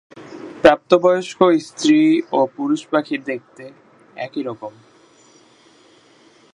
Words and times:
প্রাপ্তবয়স্ক 0.63 1.39
স্ত্রী 1.59 2.01
ও 2.31 2.39
পুরুষ 2.55 2.81
পাখি 2.87 3.15
দেখতে 3.25 3.63
একই 4.17 4.41
রকম। 4.43 4.73